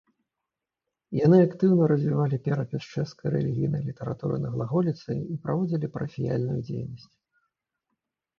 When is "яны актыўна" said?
1.25-1.83